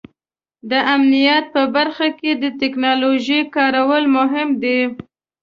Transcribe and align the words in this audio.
د 0.69 0.73
امنیت 0.93 1.45
په 1.53 1.61
برخه 1.75 2.07
کې 2.19 2.31
د 2.41 2.43
ټیکنالوژۍ 2.59 3.41
کارول 3.55 4.03
مهم 4.17 4.49
دي. 4.63 4.79